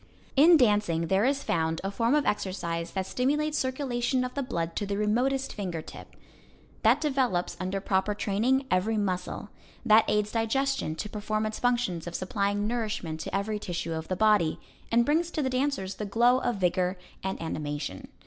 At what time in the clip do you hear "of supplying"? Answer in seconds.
12.07-12.65